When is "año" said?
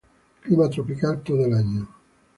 1.53-1.87